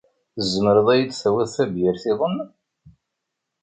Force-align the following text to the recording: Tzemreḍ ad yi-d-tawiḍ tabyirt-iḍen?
Tzemreḍ 0.35 0.87
ad 0.93 0.97
yi-d-tawiḍ 0.99 1.49
tabyirt-iḍen? 1.55 2.37